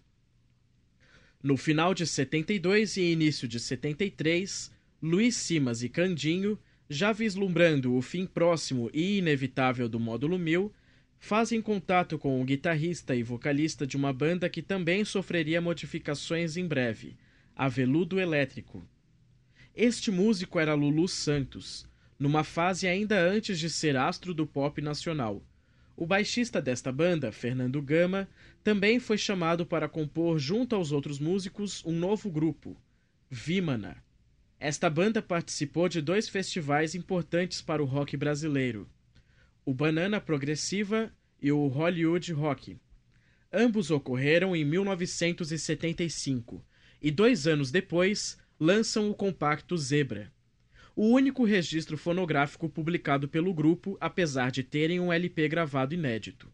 No 1.43 1.57
final 1.57 1.95
de 1.95 2.07
72 2.07 2.97
e 2.97 3.13
início 3.13 3.47
de 3.47 3.61
73, 3.61 4.73
Luiz 5.01 5.37
Simas 5.37 5.83
e 5.83 5.89
Candinho, 5.89 6.59
já 6.91 7.13
vislumbrando 7.13 7.95
o 7.95 8.03
fim 8.03 8.27
próximo 8.27 8.91
e 8.93 9.19
inevitável 9.19 9.89
do 9.89 10.01
módulo 10.01 10.39
1000, 10.39 10.73
fazem 11.19 11.61
contato 11.61 12.19
com 12.19 12.41
o 12.41 12.45
guitarrista 12.45 13.15
e 13.15 13.23
vocalista 13.23 13.87
de 13.87 13.97
uma 13.97 14.13
banda 14.13 14.49
que 14.49 14.63
também 14.63 15.05
sofreria 15.05 15.61
modificações 15.61 16.57
em 16.57 16.67
breve, 16.67 17.17
a 17.55 17.69
Veludo 17.69 18.21
Elétrico. 18.21 18.87
Este 19.75 20.11
músico 20.11 20.59
era 20.59 20.75
Lulu 20.75 21.09
Santos, 21.09 21.87
numa 22.19 22.43
fase 22.43 22.87
ainda 22.87 23.21
antes 23.21 23.59
de 23.59 23.71
ser 23.71 23.97
astro 23.97 24.35
do 24.35 24.47
pop 24.47 24.81
nacional. 24.81 25.43
O 25.97 26.07
baixista 26.07 26.63
desta 26.63 26.93
banda, 26.93 27.33
Fernando 27.33 27.83
Gama, 27.83 28.29
também 28.63 29.01
foi 29.01 29.19
chamado 29.19 29.67
para 29.67 29.89
compor 29.89 30.39
junto 30.39 30.77
aos 30.77 30.93
outros 30.93 31.19
músicos 31.19 31.85
um 31.85 31.93
novo 31.93 32.31
grupo, 32.31 32.77
Vimana. 33.31 34.03
Esta 34.61 34.89
banda 34.89 35.21
participou 35.21 35.89
de 35.89 36.01
dois 36.01 36.29
festivais 36.29 36.95
importantes 36.95 37.61
para 37.61 37.83
o 37.83 37.87
rock 37.87 38.17
brasileiro, 38.17 38.89
o 39.69 39.75
Banana 39.75 40.19
Progressiva 40.19 41.13
e 41.43 41.53
o 41.53 41.67
Hollywood 41.67 42.33
Rock. 42.33 42.79
Ambos 43.53 43.91
ocorreram 43.91 44.57
em 44.57 44.65
1975 44.65 46.65
e 47.03 47.11
dois 47.11 47.47
anos 47.47 47.71
depois 47.71 48.39
lançam 48.59 49.11
o 49.11 49.15
compacto 49.15 49.77
Zebra, 49.77 50.33
o 50.97 51.09
único 51.09 51.45
registro 51.45 51.99
fonográfico 51.99 52.67
publicado 52.67 53.29
pelo 53.29 53.53
grupo, 53.53 53.99
apesar 54.01 54.51
de 54.51 54.63
terem 54.63 55.01
um 55.01 55.13
LP 55.13 55.47
gravado 55.51 55.93
inédito. 55.93 56.51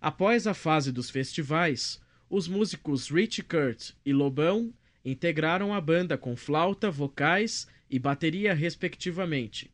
Após 0.00 0.46
a 0.46 0.54
fase 0.54 0.92
dos 0.92 1.10
festivais, 1.10 2.00
os 2.30 2.46
músicos 2.46 3.10
Rich 3.10 3.42
Kurt 3.42 3.90
e 4.06 4.12
Lobão 4.12 4.72
integraram 5.04 5.74
a 5.74 5.80
banda 5.80 6.16
com 6.16 6.36
flauta, 6.36 6.92
vocais 6.92 7.66
e 7.90 7.98
bateria, 7.98 8.54
respectivamente, 8.54 9.73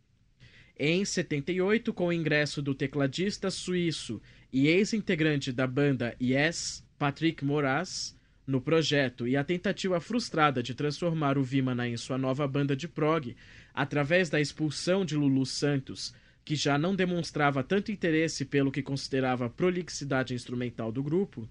em 0.79 1.05
78, 1.05 1.93
com 1.93 2.07
o 2.07 2.13
ingresso 2.13 2.63
do 2.63 2.75
tecladista 2.75 3.51
suíço 3.51 4.21
e 4.53 4.67
ex-integrante 4.67 5.53
da 5.53 5.67
banda 5.67 6.17
Yes, 6.21 6.85
Patrick 6.99 7.45
Moraz, 7.45 8.17
no 8.47 8.61
projeto 8.61 9.29
e 9.29 9.37
a 9.37 9.45
tentativa 9.45 10.01
frustrada 10.01 10.63
de 10.63 10.75
transformar 10.75 11.39
o 11.39 11.43
Vimana 11.43 11.89
em 11.89 11.97
sua 11.97 12.19
nova 12.19 12.47
banda 12.49 12.75
de 12.75 12.89
prog, 12.89 13.37
através 13.73 14.29
da 14.29 14.41
expulsão 14.41 15.05
de 15.05 15.17
Lulu 15.17 15.47
Santos, 15.47 16.15
que 16.45 16.57
já 16.57 16.77
não 16.77 16.97
demonstrava 16.97 17.63
tanto 17.63 17.93
interesse 17.93 18.45
pelo 18.45 18.73
que 18.73 18.83
considerava 18.83 19.49
prolixidade 19.49 20.35
instrumental 20.35 20.91
do 20.91 21.03
grupo, 21.03 21.49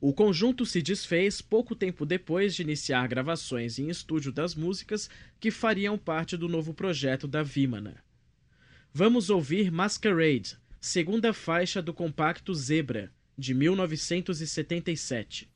o 0.00 0.12
conjunto 0.12 0.64
se 0.64 0.80
desfez 0.80 1.40
pouco 1.40 1.74
tempo 1.74 2.06
depois 2.06 2.54
de 2.54 2.62
iniciar 2.62 3.06
gravações 3.08 3.78
em 3.78 3.88
estúdio 3.88 4.32
das 4.32 4.54
músicas 4.54 5.10
que 5.40 5.50
fariam 5.50 5.98
parte 5.98 6.36
do 6.36 6.48
novo 6.48 6.72
projeto 6.72 7.26
da 7.26 7.42
Vimana. 7.42 7.96
Vamos 8.92 9.28
ouvir 9.28 9.70
Masquerade, 9.70 10.56
segunda 10.80 11.32
faixa 11.34 11.82
do 11.82 11.92
compacto 11.92 12.54
Zebra, 12.54 13.12
de 13.36 13.52
1977. 13.54 15.48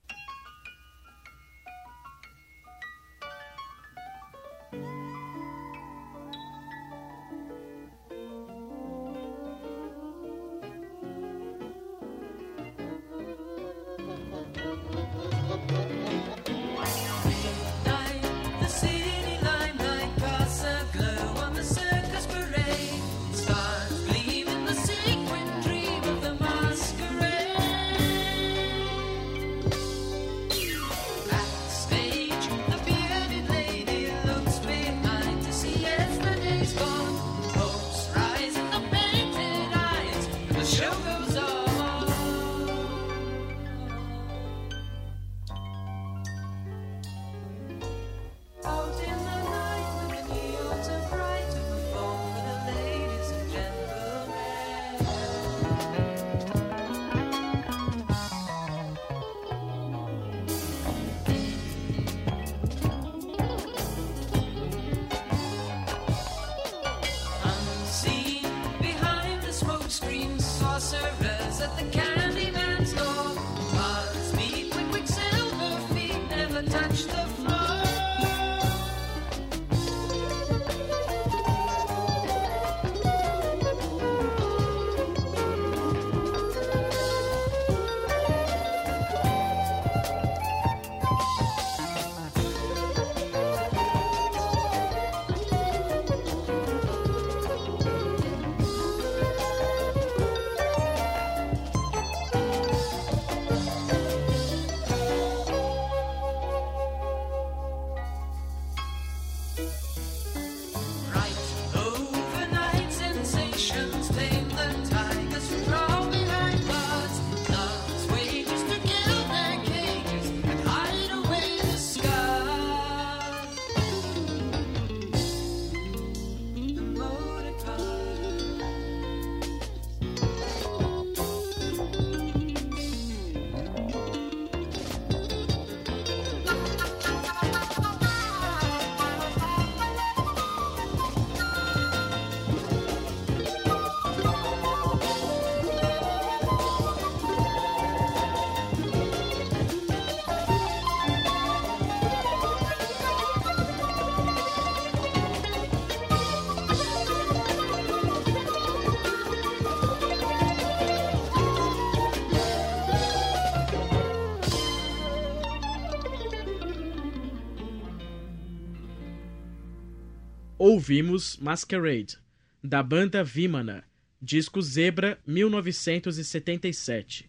Ouvimos 170.64 171.38
Masquerade, 171.38 172.18
da 172.62 172.84
banda 172.84 173.24
Vimana, 173.24 173.82
disco 174.20 174.62
Zebra 174.62 175.18
1977. 175.26 177.28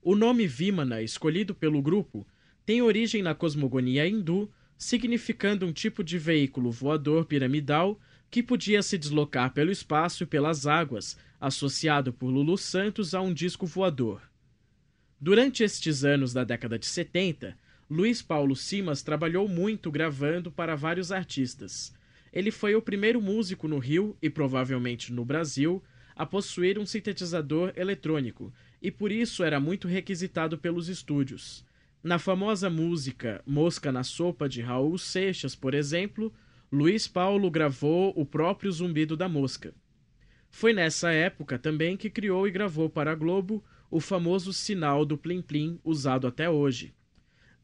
O 0.00 0.16
nome 0.16 0.46
Vimana, 0.46 1.02
escolhido 1.02 1.54
pelo 1.54 1.82
grupo, 1.82 2.26
tem 2.64 2.80
origem 2.80 3.22
na 3.22 3.34
cosmogonia 3.34 4.08
hindu, 4.08 4.50
significando 4.78 5.66
um 5.66 5.72
tipo 5.72 6.02
de 6.02 6.16
veículo 6.16 6.70
voador 6.70 7.26
piramidal 7.26 8.00
que 8.30 8.42
podia 8.42 8.82
se 8.82 8.96
deslocar 8.96 9.52
pelo 9.52 9.70
espaço 9.70 10.22
e 10.22 10.26
pelas 10.26 10.66
águas, 10.66 11.18
associado 11.38 12.10
por 12.10 12.28
Lulu 12.28 12.56
Santos 12.56 13.14
a 13.14 13.20
um 13.20 13.34
disco 13.34 13.66
voador. 13.66 14.22
Durante 15.20 15.62
estes 15.62 16.04
anos 16.04 16.32
da 16.32 16.42
década 16.42 16.78
de 16.78 16.86
70, 16.86 17.54
Luiz 17.90 18.22
Paulo 18.22 18.56
Simas 18.56 19.02
trabalhou 19.02 19.46
muito 19.46 19.90
gravando 19.90 20.50
para 20.50 20.74
vários 20.74 21.12
artistas. 21.12 21.92
Ele 22.32 22.50
foi 22.50 22.74
o 22.74 22.82
primeiro 22.82 23.20
músico 23.20 23.68
no 23.68 23.78
Rio 23.78 24.16
e 24.22 24.30
provavelmente 24.30 25.12
no 25.12 25.24
Brasil 25.24 25.82
a 26.14 26.24
possuir 26.24 26.78
um 26.78 26.86
sintetizador 26.86 27.72
eletrônico 27.76 28.52
e 28.80 28.90
por 28.90 29.12
isso 29.12 29.42
era 29.42 29.60
muito 29.60 29.86
requisitado 29.86 30.58
pelos 30.58 30.88
estúdios. 30.88 31.64
Na 32.02 32.18
famosa 32.18 32.68
música 32.68 33.42
Mosca 33.46 33.92
na 33.92 34.02
Sopa 34.02 34.48
de 34.48 34.60
Raul 34.60 34.98
Seixas, 34.98 35.54
por 35.54 35.72
exemplo, 35.72 36.32
Luiz 36.70 37.06
Paulo 37.06 37.50
gravou 37.50 38.12
o 38.16 38.24
próprio 38.24 38.72
zumbido 38.72 39.16
da 39.16 39.28
mosca. 39.28 39.74
Foi 40.50 40.72
nessa 40.72 41.12
época 41.12 41.58
também 41.58 41.96
que 41.96 42.10
criou 42.10 42.46
e 42.48 42.50
gravou 42.50 42.90
para 42.90 43.12
a 43.12 43.14
Globo 43.14 43.62
o 43.90 44.00
famoso 44.00 44.52
sinal 44.52 45.04
do 45.04 45.16
Plim 45.16 45.42
Plim 45.42 45.78
usado 45.84 46.26
até 46.26 46.48
hoje. 46.48 46.94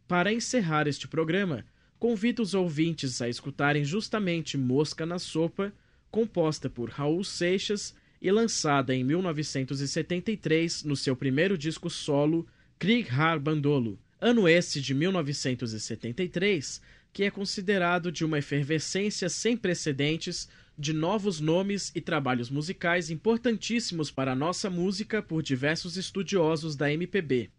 Para 0.06 0.32
encerrar 0.32 0.86
este 0.86 1.08
programa, 1.08 1.64
convido 1.98 2.42
os 2.42 2.54
ouvintes 2.54 3.20
a 3.20 3.28
escutarem 3.28 3.84
justamente 3.84 4.56
Mosca 4.56 5.04
na 5.04 5.18
Sopa, 5.18 5.72
composta 6.10 6.70
por 6.70 6.90
Raul 6.90 7.24
Seixas 7.24 7.94
e 8.20 8.30
lançada 8.30 8.94
em 8.94 9.04
1973 9.04 10.84
no 10.84 10.96
seu 10.96 11.14
primeiro 11.14 11.58
disco 11.58 11.90
solo, 11.90 12.46
Krieg 12.78 13.08
Har 13.10 13.38
Bandolo, 13.38 13.98
ano 14.20 14.48
esse 14.48 14.80
de 14.80 14.94
1973, 14.94 16.80
que 17.12 17.24
é 17.24 17.30
considerado 17.30 18.12
de 18.12 18.24
uma 18.24 18.38
efervescência 18.38 19.28
sem 19.28 19.56
precedentes 19.56 20.48
de 20.78 20.92
novos 20.92 21.40
nomes 21.40 21.90
e 21.94 22.00
trabalhos 22.00 22.50
musicais 22.50 23.10
importantíssimos 23.10 24.10
para 24.10 24.32
a 24.32 24.36
nossa 24.36 24.70
música 24.70 25.20
por 25.20 25.42
diversos 25.42 25.96
estudiosos 25.96 26.76
da 26.76 26.92
MPB. 26.92 27.50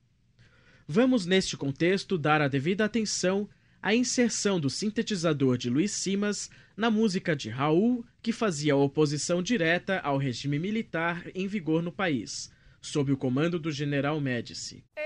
Vamos, 0.88 1.26
neste 1.26 1.58
contexto, 1.58 2.18
dar 2.18 2.42
a 2.42 2.48
devida 2.48 2.86
atenção 2.86 3.50
à 3.82 3.96
inserção 3.96 4.60
do 4.60 4.70
sintetizador 4.70 5.58
de 5.58 5.70
Luiz 5.70 5.92
Simas 5.92 6.50
na 6.76 6.90
música 6.90 7.36
de 7.36 7.50
Raul, 7.50 8.06
que 8.22 8.32
fazia 8.32 8.76
oposição 8.76 9.42
direta 9.42 10.00
ao 10.00 10.18
regime 10.18 10.60
militar 10.60 11.24
em 11.34 11.48
vigor 11.48 11.82
no 11.82 11.92
país, 11.92 12.52
sob 12.82 13.12
o 13.12 13.18
comando 13.18 13.60
do 13.60 13.72
general 13.72 14.20
Médici. 14.20 14.84
Eu 14.96 15.04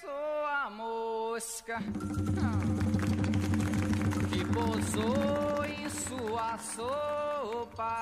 sou 0.00 0.46
a 0.46 0.70
mosca 0.70 1.78
que 4.30 4.44
pousou 4.52 5.64
em 5.64 5.88
sua 5.88 6.58
sopa. 6.58 7.96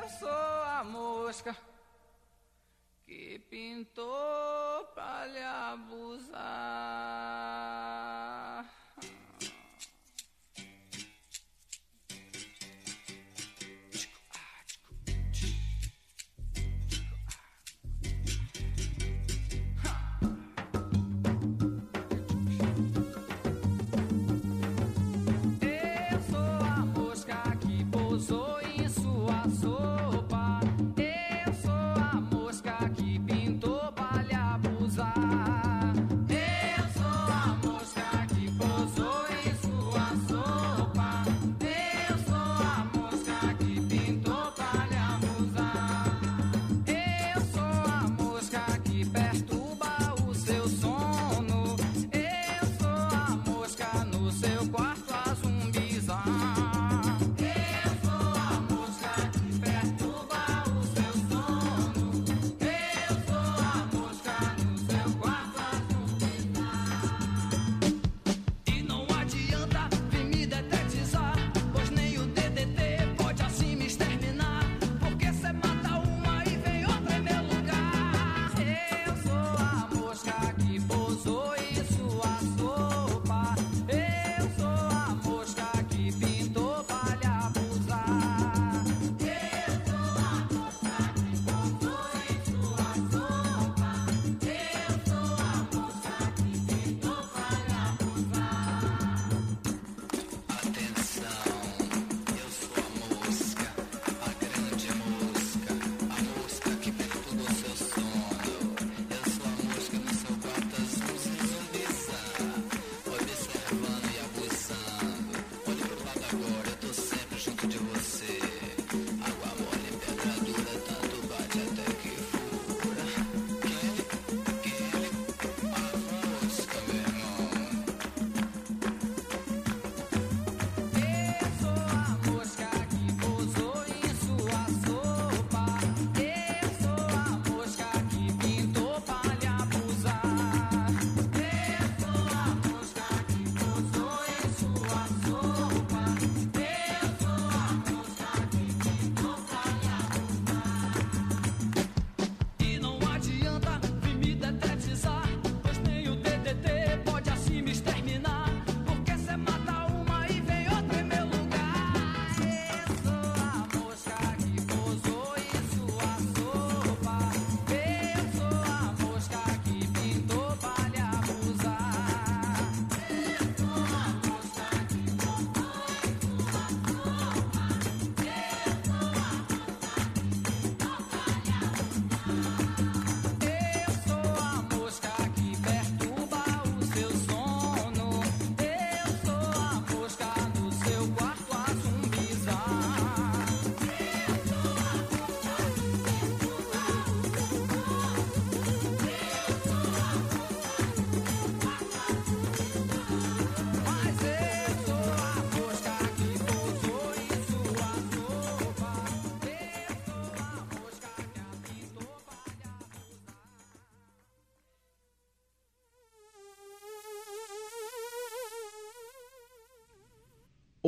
Eu 0.00 0.08
sou 0.08 0.28
a 0.28 0.84
mosca 0.84 1.56
pintou 3.48 4.84
pra 4.94 5.26
lhe 5.26 5.42
abusar. 5.42 6.38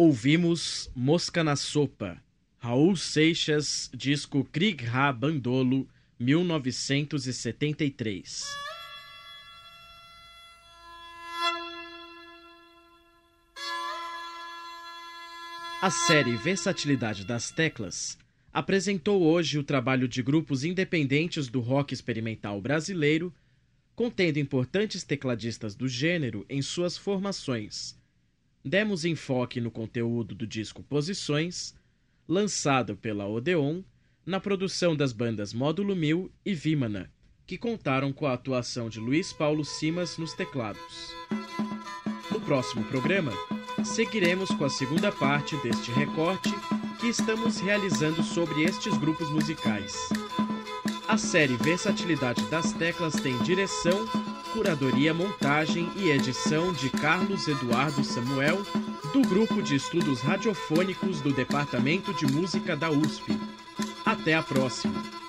Ouvimos 0.02 0.90
Mosca 0.96 1.44
na 1.44 1.56
Sopa, 1.56 2.16
Raul 2.58 2.96
Seixas, 2.96 3.90
disco 3.94 4.42
Krieg 4.44 4.86
Ha 4.86 5.12
Bandolo, 5.12 5.86
1973. 6.18 8.46
A 15.82 15.90
série 15.90 16.34
Versatilidade 16.38 17.26
das 17.26 17.50
Teclas 17.50 18.16
apresentou 18.50 19.20
hoje 19.20 19.58
o 19.58 19.62
trabalho 19.62 20.08
de 20.08 20.22
grupos 20.22 20.64
independentes 20.64 21.46
do 21.46 21.60
rock 21.60 21.92
experimental 21.92 22.58
brasileiro, 22.58 23.30
contendo 23.94 24.38
importantes 24.38 25.04
tecladistas 25.04 25.74
do 25.74 25.86
gênero 25.86 26.46
em 26.48 26.62
suas 26.62 26.96
formações. 26.96 27.99
Demos 28.64 29.04
enfoque 29.06 29.60
no 29.60 29.70
conteúdo 29.70 30.34
do 30.34 30.46
disco 30.46 30.82
Posições, 30.82 31.74
lançado 32.28 32.94
pela 32.94 33.26
Odeon, 33.26 33.82
na 34.24 34.38
produção 34.38 34.94
das 34.94 35.12
bandas 35.12 35.54
Módulo 35.54 35.96
1000 35.96 36.30
e 36.44 36.54
Vimana, 36.54 37.10
que 37.46 37.56
contaram 37.56 38.12
com 38.12 38.26
a 38.26 38.34
atuação 38.34 38.90
de 38.90 39.00
Luiz 39.00 39.32
Paulo 39.32 39.64
Simas 39.64 40.18
nos 40.18 40.34
teclados. 40.34 41.14
No 42.30 42.40
próximo 42.42 42.84
programa, 42.84 43.32
seguiremos 43.82 44.50
com 44.50 44.66
a 44.66 44.70
segunda 44.70 45.10
parte 45.10 45.56
deste 45.62 45.90
recorte 45.92 46.50
que 47.00 47.08
estamos 47.08 47.58
realizando 47.60 48.22
sobre 48.22 48.62
estes 48.62 48.96
grupos 48.98 49.30
musicais. 49.30 49.94
A 51.08 51.16
série 51.16 51.56
Versatilidade 51.56 52.44
das 52.50 52.72
Teclas 52.74 53.14
tem 53.14 53.36
direção, 53.42 54.06
curadoria, 54.52 55.14
montagem 55.14 55.88
e 55.96 56.10
edição 56.10 56.72
de 56.72 56.90
Carlos 56.90 57.46
Eduardo 57.46 58.02
Samuel, 58.04 58.62
do 59.12 59.22
Grupo 59.22 59.62
de 59.62 59.76
Estudos 59.76 60.20
Radiofônicos 60.20 61.20
do 61.20 61.32
Departamento 61.32 62.12
de 62.14 62.26
Música 62.26 62.76
da 62.76 62.90
USP. 62.90 63.36
Até 64.04 64.34
a 64.34 64.42
próxima! 64.42 65.19